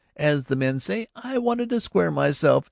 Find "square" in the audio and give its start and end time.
1.79-2.09